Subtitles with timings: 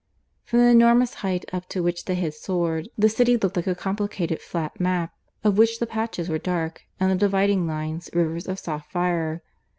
[0.45, 3.75] From the enormous height up to which they had soared the city looked like a
[3.75, 8.57] complicated flat map, of which the patches were dark and the dividing lines rivers of
[8.57, 9.43] soft fire.